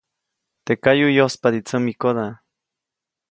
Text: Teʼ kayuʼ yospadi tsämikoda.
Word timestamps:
Teʼ 0.65 0.77
kayuʼ 0.83 1.11
yospadi 1.17 1.59
tsämikoda. 1.67 2.25